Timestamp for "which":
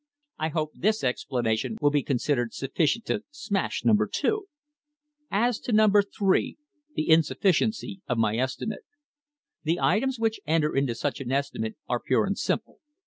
10.17-10.39